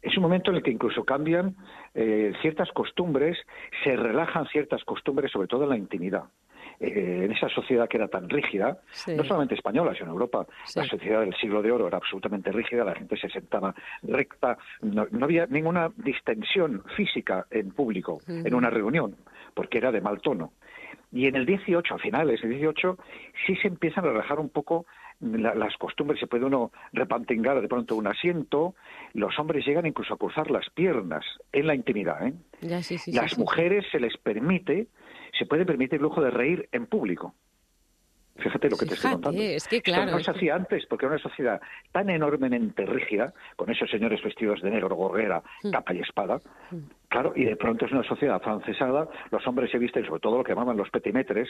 Es 0.02 0.16
un 0.18 0.24
momento 0.24 0.52
en 0.52 0.58
el 0.58 0.64
que 0.64 0.72
incluso 0.72 1.04
cambian 1.04 1.56
eh, 1.94 2.34
ciertas 2.42 2.72
costumbres, 2.72 3.38
se 3.84 3.96
relajan 3.96 4.48
ciertas 4.48 4.84
costumbres, 4.84 5.32
sobre 5.32 5.48
todo 5.48 5.64
en 5.64 5.70
la 5.70 5.78
intimidad. 5.78 6.24
Eh, 6.80 7.24
en 7.26 7.32
esa 7.32 7.50
sociedad 7.50 7.88
que 7.90 7.98
era 7.98 8.08
tan 8.08 8.30
rígida, 8.30 8.78
Sí. 8.92 9.16
no 9.16 9.24
solamente 9.24 9.56
española, 9.56 9.94
sino 9.94 10.06
en 10.06 10.12
Europa, 10.12 10.46
Sí. 10.66 10.80
la 10.80 10.86
sociedad 10.86 11.22
del 11.22 11.34
siglo 11.38 11.64
de 11.64 11.72
oro 11.72 11.88
era 11.88 11.98
absolutamente 11.98 12.52
rígida, 12.52 12.84
la 12.84 12.94
gente 12.94 13.18
se 13.18 13.30
sentaba 13.30 13.74
recta, 14.04 14.60
no, 14.82 15.08
no 15.10 15.26
había 15.26 15.48
ninguna 15.48 15.90
distensión 15.98 16.84
física 16.96 17.48
en 17.50 17.72
público, 17.72 18.20
en 18.28 18.54
una 18.54 18.70
reunión, 18.70 19.16
porque 19.56 19.80
era 19.80 19.92
de 19.92 20.02
mal 20.02 20.22
tono. 20.22 20.52
Y 21.12 21.26
en 21.26 21.36
el 21.36 21.48
18, 21.48 21.96
a 21.96 21.98
finales 21.98 22.42
del 22.42 22.52
18, 22.52 22.98
sí 23.48 23.56
se 23.56 23.70
empiezan 23.70 24.06
a 24.06 24.10
relajar 24.10 24.40
un 24.40 24.50
poco 24.50 24.86
la- 25.20 25.56
las 25.56 25.76
costumbres, 25.78 26.20
se 26.20 26.28
puede 26.28 26.46
uno 26.46 26.72
repantingar 26.94 27.60
de 27.60 27.68
pronto 27.68 27.96
un 27.96 28.06
asiento, 28.06 28.76
los 29.16 29.40
hombres 29.40 29.66
llegan 29.66 29.88
incluso 29.88 30.14
a 30.14 30.18
cruzar 30.18 30.52
las 30.52 30.70
piernas 30.70 31.26
en 31.52 31.66
la 31.66 31.74
intimidad. 31.74 32.28
¿eh? 32.28 32.34
Ya, 32.62 32.84
sí, 32.84 33.00
sí, 33.00 33.12
sí, 33.12 33.18
las 33.18 33.32
sí. 33.32 33.40
mujeres 33.40 33.84
se 33.92 34.00
les 34.00 34.16
permite, 34.18 34.86
se 35.38 35.46
puede 35.46 35.66
permitir 35.66 35.96
el 35.96 36.04
lujo 36.04 36.22
de 36.22 36.32
reír 36.32 36.68
en 36.72 36.86
público. 36.88 37.34
Fíjate 38.40 38.70
lo 38.70 38.78
que 38.78 38.86
te 38.86 38.94
estoy 38.94 39.14
contando. 39.14 39.42
es 39.42 39.68
que 39.68 39.78
Esto 39.78 39.92
claro, 39.92 40.12
no 40.12 40.18
es 40.20 40.26
se 40.26 40.32
que- 40.32 40.38
hacía 40.38 40.56
antes, 40.56 40.86
porque 40.86 41.06
era 41.08 41.16
una 41.16 41.24
sociedad 41.24 41.60
tan 41.92 42.08
enormemente 42.12 42.86
rígida, 42.86 43.34
con 43.56 43.72
esos 43.72 43.90
señores 43.90 44.22
vestidos 44.22 44.62
de 44.62 44.70
negro, 44.70 44.96
gorguera, 44.96 45.42
Hmm. 45.64 45.72
capa 45.72 45.94
y 45.96 46.02
espada. 46.02 46.40
Claro, 47.10 47.34
y 47.36 47.46
de 47.46 47.56
pronto 47.56 47.86
es 47.88 47.92
una 47.92 48.04
sociedad 48.04 48.40
francesada, 48.40 49.08
los 49.32 49.46
hombres 49.48 49.72
se 49.72 49.80
visten 49.80 50.06
sobre 50.06 50.20
todo 50.22 50.38
lo 50.38 50.44
que 50.44 50.52
llamaban 50.52 50.78
los 50.78 50.90
petimetres, 50.92 51.50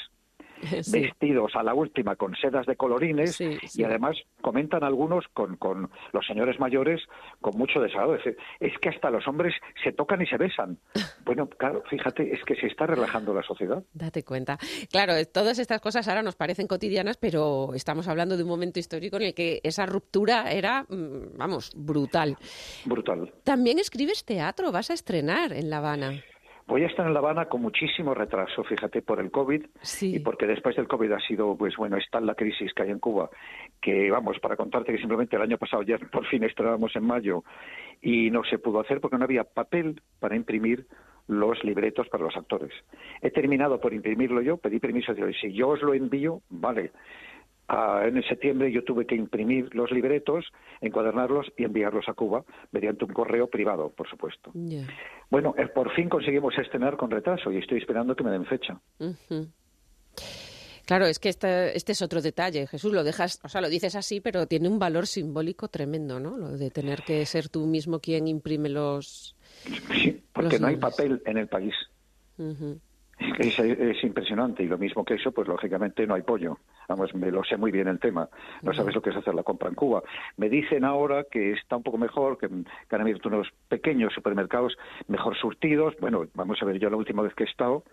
Sí. 0.81 1.01
vestidos 1.01 1.55
a 1.55 1.63
la 1.63 1.73
última 1.73 2.15
con 2.15 2.35
sedas 2.35 2.65
de 2.65 2.75
colorines 2.75 3.35
Sí, 3.35 3.57
sí. 3.67 3.81
y 3.81 3.83
además 3.85 4.15
comentan 4.41 4.83
algunos 4.83 5.25
con, 5.33 5.55
con 5.57 5.89
los 6.13 6.25
señores 6.25 6.59
mayores 6.59 7.01
con 7.41 7.57
mucho 7.57 7.79
desagrado. 7.79 8.15
Es, 8.15 8.35
es 8.59 8.77
que 8.79 8.89
hasta 8.89 9.09
los 9.09 9.27
hombres 9.27 9.53
se 9.83 9.91
tocan 9.91 10.21
y 10.21 10.25
se 10.27 10.37
besan. 10.37 10.77
Bueno, 11.27 11.47
claro, 11.49 11.83
fíjate, 11.89 12.33
es 12.33 12.41
que 12.45 12.55
se 12.55 12.67
está 12.67 12.85
relajando 12.87 13.33
la 13.33 13.43
sociedad. 13.43 13.83
Date 13.93 14.23
cuenta. 14.23 14.57
Claro, 14.89 15.13
eh, 15.13 15.25
todas 15.25 15.59
estas 15.59 15.81
cosas 15.81 16.07
ahora 16.07 16.23
nos 16.23 16.37
parecen 16.37 16.67
cotidianas, 16.67 17.17
pero 17.17 17.73
estamos 17.73 18.07
hablando 18.07 18.37
de 18.37 18.43
un 18.43 18.49
momento 18.49 18.79
histórico 18.79 19.17
en 19.17 19.23
el 19.23 19.33
que 19.33 19.59
esa 19.63 19.85
ruptura 19.85 20.49
era, 20.53 20.83
mm, 20.83 21.37
vamos, 21.37 21.71
brutal. 21.75 22.37
Brutal. 22.85 23.33
También 23.43 23.77
escribes 23.77 24.23
teatro, 24.23 24.71
vas 24.71 24.89
a 24.89 24.93
estrenar 24.93 25.51
en 25.51 25.69
La 25.69 25.79
Habana. 25.79 26.13
Voy 26.67 26.83
a 26.83 26.87
estar 26.87 27.07
en 27.07 27.13
La 27.13 27.19
Habana 27.19 27.45
con 27.45 27.61
muchísimo 27.61 28.13
retraso, 28.13 28.61
fíjate, 28.65 29.01
por 29.01 29.21
el 29.21 29.31
COVID 29.31 29.65
Sí. 29.81 30.17
y 30.17 30.19
porque 30.19 30.45
después 30.45 30.75
del 30.75 30.87
COVID 30.87 31.13
ha 31.13 31.19
sido, 31.21 31.55
pues 31.57 31.77
bueno, 31.77 31.95
está 31.95 32.19
la 32.19 32.35
crisis 32.35 32.73
que 32.73 32.83
hay 32.83 32.91
en 32.91 32.99
Cuba, 32.99 33.29
que 33.81 34.11
vamos, 34.11 34.37
para 34.39 34.57
contarte 34.57 34.91
que 34.91 34.97
simplemente 34.97 35.37
el 35.37 35.41
año 35.41 35.57
pasado 35.57 35.81
ya 35.83 35.97
por 36.11 36.25
fin 36.25 36.43
estrenábamos 36.43 36.93
en 36.95 37.05
mayo 37.05 37.43
y 38.01 38.29
no 38.31 38.43
se 38.43 38.59
pudo 38.59 38.81
hacer 38.81 38.99
porque 38.99 39.17
no 39.17 39.23
había 39.23 39.45
papel 39.45 40.01
para 40.19 40.35
imprimir 40.35 40.85
los 41.27 41.63
libretos 41.63 42.07
para 42.09 42.23
los 42.23 42.35
actores. 42.35 42.71
He 43.21 43.31
terminado 43.31 43.79
por 43.79 43.93
imprimirlo 43.93 44.41
yo, 44.41 44.57
pedí 44.57 44.79
permiso, 44.79 45.13
digo, 45.13 45.27
si 45.39 45.53
yo 45.53 45.69
os 45.69 45.81
lo 45.81 45.93
envío, 45.93 46.41
vale. 46.49 46.91
Ah, 47.69 48.03
en 48.05 48.21
septiembre 48.23 48.71
yo 48.71 48.83
tuve 48.83 49.05
que 49.05 49.15
imprimir 49.15 49.75
los 49.75 49.91
libretos, 49.91 50.45
encuadernarlos 50.79 51.51
y 51.57 51.65
enviarlos 51.65 52.07
a 52.07 52.13
Cuba 52.13 52.45
mediante 52.71 53.03
un 53.03 53.11
correo 53.11 53.47
privado, 53.47 53.89
por 53.89 54.09
supuesto. 54.09 54.51
Bueno, 55.29 55.53
eh, 55.57 55.67
por 55.67 55.91
fin 55.93 56.07
conseguimos 56.07 56.57
estrenar 56.57 56.95
con 56.95 57.11
retraso 57.11 57.51
y 57.51 57.57
estoy 57.57 57.79
esperando 57.79 58.15
que 58.15 58.23
me 58.23 58.31
den 58.31 58.45
fecha. 58.45 58.79
Claro, 60.85 61.05
es 61.05 61.19
que 61.19 61.27
este, 61.27 61.75
este 61.75 61.91
es 61.91 62.01
otro 62.01 62.21
detalle, 62.21 62.65
Jesús, 62.65 62.93
lo 62.93 63.03
dejas, 63.03 63.41
o 63.43 63.49
sea, 63.49 63.59
lo 63.59 63.67
dices 63.67 63.93
así, 63.97 64.21
pero 64.21 64.47
tiene 64.47 64.69
un 64.69 64.79
valor 64.79 65.05
simbólico 65.05 65.67
tremendo, 65.67 66.21
¿no? 66.21 66.37
Lo 66.37 66.51
de 66.51 66.71
tener 66.71 67.03
que 67.03 67.25
ser 67.25 67.49
tú 67.49 67.65
mismo 67.65 67.99
quien 67.99 68.29
imprime 68.29 68.69
los... 68.69 69.35
Sí, 69.65 70.23
porque 70.31 70.53
Los 70.53 70.61
no 70.61 70.67
hay 70.67 70.77
papel 70.77 71.21
en 71.25 71.37
el 71.37 71.49
país. 71.49 71.73
Ujú. 72.37 72.79
Es, 73.37 73.59
es 73.59 74.03
impresionante 74.03 74.63
y 74.63 74.67
lo 74.67 74.77
mismo 74.77 75.05
que 75.05 75.13
eso, 75.15 75.31
pues 75.31 75.47
lógicamente 75.47 76.07
no 76.07 76.15
hay 76.15 76.23
pollo. 76.23 76.57
Vamos, 76.87 77.13
me 77.13 77.29
lo 77.31 77.43
sé 77.43 77.57
muy 77.57 77.71
bien 77.71 77.87
el 77.87 77.99
tema. 77.99 78.27
No 78.61 78.73
sabes 78.73 78.95
lo 78.95 79.01
que 79.01 79.11
es 79.11 79.15
hacer 79.15 79.35
la 79.35 79.43
compra 79.43 79.69
en 79.69 79.75
Cuba. 79.75 80.01
Me 80.37 80.49
dicen 80.49 80.83
ahora 80.83 81.25
que 81.29 81.51
está 81.51 81.77
un 81.77 81.83
poco 81.83 81.97
mejor, 81.97 82.37
que, 82.37 82.47
que 82.47 82.95
han 82.95 83.01
abierto 83.01 83.29
unos 83.29 83.47
pequeños 83.67 84.13
supermercados 84.13 84.77
mejor 85.07 85.35
surtidos. 85.37 85.95
Bueno, 85.99 86.25
vamos 86.33 86.61
a 86.61 86.65
ver, 86.65 86.79
yo 86.79 86.89
la 86.89 86.97
última 86.97 87.21
vez 87.21 87.33
que 87.35 87.43
he 87.43 87.47
estado, 87.47 87.83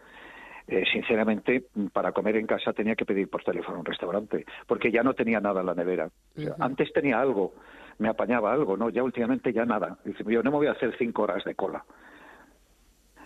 eh, 0.67 0.85
sinceramente, 0.91 1.67
para 1.93 2.13
comer 2.13 2.37
en 2.37 2.47
casa 2.47 2.73
tenía 2.73 2.95
que 2.95 3.05
pedir 3.05 3.29
por 3.29 3.43
teléfono 3.45 3.77
a 3.77 3.81
un 3.81 3.87
restaurante, 3.87 4.47
porque 4.67 4.91
ya 4.91 5.03
no 5.03 5.13
tenía 5.13 5.41
nada 5.41 5.61
en 5.61 5.67
la 5.67 5.75
nevera. 5.75 6.09
O 6.37 6.41
sea, 6.41 6.55
Antes 6.59 6.93
tenía 6.93 7.21
algo, 7.21 7.55
me 7.99 8.09
apañaba 8.09 8.53
algo, 8.53 8.77
¿no? 8.77 8.89
Ya 8.89 9.03
últimamente 9.03 9.53
ya 9.53 9.67
nada. 9.67 9.99
Dice, 10.05 10.25
yo 10.27 10.43
no 10.43 10.51
me 10.51 10.57
voy 10.57 10.67
a 10.69 10.73
hacer 10.73 10.95
cinco 10.97 11.23
horas 11.23 11.45
de 11.45 11.55
cola. 11.55 11.85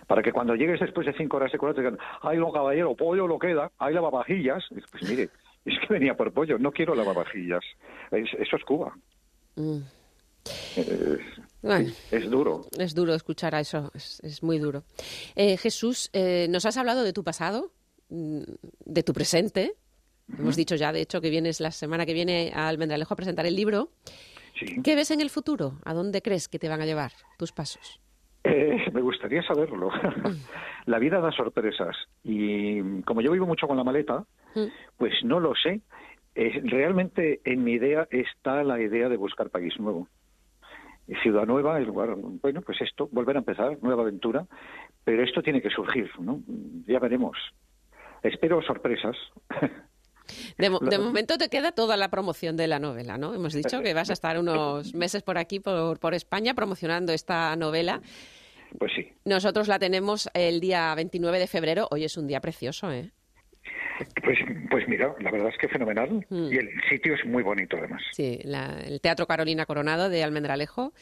Para 0.09 0.23
que 0.23 0.33
cuando 0.33 0.55
llegues 0.55 0.79
después 0.79 1.05
de 1.05 1.13
cinco 1.13 1.37
horas 1.37 1.51
de 1.51 1.59
cola 1.59 1.73
te 1.75 1.81
digan, 1.81 1.99
ay, 2.23 2.39
no, 2.39 2.51
caballero, 2.51 2.95
pollo 2.95 3.27
lo 3.27 3.37
queda, 3.37 3.71
hay 3.77 3.93
lavavajillas. 3.93 4.63
Pues 4.91 5.07
mire, 5.07 5.29
es 5.65 5.75
que 5.79 5.93
venía 5.93 6.17
por 6.17 6.33
pollo, 6.33 6.57
no 6.57 6.71
quiero 6.71 6.95
lavavajillas. 6.95 7.63
Es- 8.09 8.33
eso 8.39 8.55
es 8.55 8.63
Cuba. 8.65 8.97
Mm. 9.55 9.77
Es, 10.75 11.19
Bueno. 11.61 11.91
es 12.09 12.29
duro. 12.29 12.65
Es 12.77 12.95
duro 12.95 13.13
escuchar 13.13 13.53
a 13.53 13.59
eso, 13.59 13.91
es, 13.93 14.19
es 14.23 14.41
muy 14.41 14.57
duro. 14.57 14.83
Eh, 15.35 15.57
Jesús, 15.57 16.09
eh, 16.13 16.47
nos 16.49 16.65
has 16.65 16.77
hablado 16.77 17.03
de 17.03 17.13
tu 17.13 17.23
pasado, 17.23 17.71
mm, 18.09 18.41
de 18.85 19.03
tu 19.03 19.13
presente. 19.13 19.75
Hemos 20.39 20.55
dicho 20.55 20.75
ya, 20.75 20.91
de 20.91 21.01
hecho, 21.01 21.21
que 21.21 21.29
vienes 21.29 21.59
la 21.59 21.71
semana 21.71 22.05
que 22.07 22.13
viene 22.13 22.51
a 22.55 22.67
Almendralejo 22.67 23.13
a 23.13 23.17
presentar 23.17 23.45
el 23.45 23.55
libro. 23.55 23.89
Sí. 24.59 24.81
¿Qué 24.83 24.95
ves 24.95 25.11
en 25.11 25.21
el 25.21 25.29
futuro? 25.29 25.79
¿A 25.85 25.93
dónde 25.93 26.21
crees 26.23 26.47
que 26.47 26.57
te 26.59 26.67
van 26.69 26.81
a 26.81 26.85
llevar 26.85 27.11
tus 27.37 27.51
pasos? 27.51 27.99
Eh, 28.43 28.89
me 28.93 29.01
gustaría 29.01 29.41
saberlo. 29.43 29.89
la 30.85 30.99
vida 30.99 31.19
da 31.19 31.31
sorpresas 31.31 31.95
y 32.23 33.01
como 33.03 33.21
yo 33.21 33.31
vivo 33.31 33.45
mucho 33.45 33.67
con 33.67 33.77
la 33.77 33.83
maleta, 33.83 34.23
Mm. 34.55 34.65
pues 34.97 35.13
no 35.23 35.39
lo 35.39 35.53
sé. 35.53 35.81
Eh, 36.33 36.61
realmente 36.63 37.39
en 37.43 37.63
mi 37.63 37.73
idea 37.73 38.07
está 38.09 38.63
la 38.63 38.81
idea 38.81 39.07
de 39.09 39.15
buscar 39.17 39.51
país 39.51 39.79
nuevo. 39.79 40.07
Ciudad 41.21 41.45
nueva, 41.45 41.77
el 41.77 41.85
lugar, 41.85 42.15
bueno, 42.15 42.61
pues 42.63 42.81
esto, 42.81 43.07
volver 43.11 43.35
a 43.35 43.39
empezar, 43.39 43.77
nueva 43.81 44.01
aventura, 44.03 44.45
pero 45.03 45.23
esto 45.23 45.41
tiene 45.43 45.61
que 45.61 45.69
surgir, 45.69 46.09
¿no? 46.19 46.39
Ya 46.87 46.99
veremos. 46.99 47.37
Espero 48.23 48.61
sorpresas. 48.63 49.15
De, 50.57 50.69
de 50.81 50.97
momento 50.99 51.37
te 51.37 51.49
queda 51.49 51.71
toda 51.71 51.97
la 51.97 52.09
promoción 52.09 52.57
de 52.57 52.67
la 52.67 52.79
novela, 52.79 53.17
¿no? 53.17 53.33
Hemos 53.33 53.53
dicho 53.53 53.81
que 53.81 53.93
vas 53.93 54.09
a 54.09 54.13
estar 54.13 54.37
unos 54.39 54.93
meses 54.93 55.23
por 55.23 55.37
aquí, 55.37 55.59
por, 55.59 55.99
por 55.99 56.13
España, 56.13 56.53
promocionando 56.53 57.13
esta 57.13 57.55
novela. 57.55 58.01
Pues 58.77 58.91
sí. 58.95 59.11
Nosotros 59.25 59.67
la 59.67 59.79
tenemos 59.79 60.29
el 60.33 60.59
día 60.59 60.93
29 60.95 61.39
de 61.39 61.47
febrero. 61.47 61.87
Hoy 61.91 62.03
es 62.03 62.17
un 62.17 62.27
día 62.27 62.39
precioso, 62.39 62.91
¿eh? 62.91 63.11
Pues, 64.23 64.37
pues 64.69 64.87
mira, 64.87 65.13
la 65.19 65.31
verdad 65.31 65.49
es 65.49 65.57
que 65.57 65.67
fenomenal. 65.67 66.25
Mm. 66.29 66.53
Y 66.53 66.57
el 66.57 66.69
sitio 66.89 67.15
es 67.15 67.25
muy 67.25 67.43
bonito 67.43 67.75
además. 67.77 68.01
Sí, 68.11 68.39
la- 68.43 68.79
el 68.85 69.01
Teatro 69.01 69.27
Carolina 69.27 69.65
Coronado 69.65 70.07
de 70.09 70.23
Almendralejo. 70.23 70.93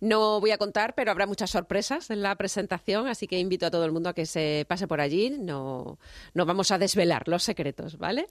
No 0.00 0.40
voy 0.40 0.50
a 0.50 0.58
contar, 0.58 0.94
pero 0.94 1.10
habrá 1.10 1.26
muchas 1.26 1.50
sorpresas 1.50 2.10
en 2.10 2.22
la 2.22 2.34
presentación, 2.36 3.06
así 3.08 3.26
que 3.26 3.38
invito 3.38 3.66
a 3.66 3.70
todo 3.70 3.84
el 3.84 3.92
mundo 3.92 4.08
a 4.10 4.14
que 4.14 4.26
se 4.26 4.64
pase 4.68 4.86
por 4.88 5.00
allí. 5.00 5.36
No, 5.38 5.98
no 6.34 6.46
vamos 6.46 6.70
a 6.70 6.78
desvelar 6.78 7.28
los 7.28 7.42
secretos, 7.42 7.98
¿vale? 7.98 8.26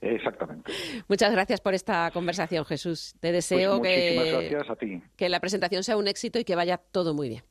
Exactamente. 0.00 0.72
Muchas 1.08 1.32
gracias 1.32 1.60
por 1.60 1.74
esta 1.74 2.10
conversación, 2.12 2.64
Jesús. 2.64 3.14
Te 3.20 3.32
deseo 3.32 3.78
Pues 3.78 3.90
muchísimas 3.90 4.24
que, 4.24 4.48
gracias 4.48 4.70
a 4.70 4.76
ti. 4.76 5.02
que 5.16 5.28
la 5.28 5.40
presentación 5.40 5.82
sea 5.84 5.96
un 5.96 6.08
éxito 6.08 6.38
y 6.38 6.44
que 6.44 6.56
vaya 6.56 6.78
todo 6.90 7.14
muy 7.14 7.28
bien. 7.28 7.42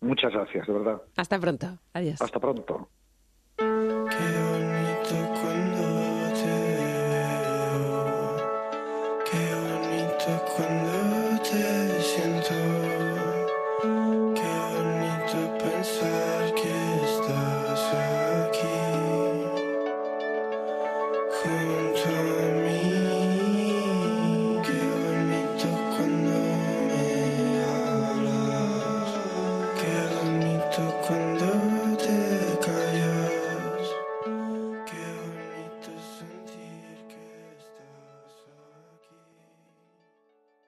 Muchas 0.00 0.32
gracias, 0.32 0.66
de 0.66 0.72
verdad. 0.72 1.02
Hasta 1.16 1.38
pronto. 1.40 1.78
Adiós. 1.92 2.22
Hasta 2.22 2.38
pronto. 2.38 2.88